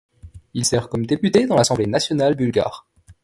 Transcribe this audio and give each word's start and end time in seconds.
Il 0.55 0.65
sert 0.65 0.89
comme 0.89 1.05
député 1.05 1.45
dans 1.45 1.53
l'Assemblée 1.55 1.85
nationale 1.85 2.33
bulgare. 2.33 2.87